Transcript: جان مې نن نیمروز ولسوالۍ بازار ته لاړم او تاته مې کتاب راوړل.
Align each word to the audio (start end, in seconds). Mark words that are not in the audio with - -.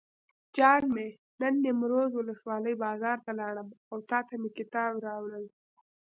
جان 0.55 0.81
مې 0.93 1.07
نن 1.41 1.53
نیمروز 1.65 2.11
ولسوالۍ 2.15 2.73
بازار 2.85 3.17
ته 3.25 3.31
لاړم 3.39 3.67
او 3.91 3.97
تاته 4.09 4.35
مې 4.41 4.49
کتاب 4.57 4.91
راوړل. 5.05 5.45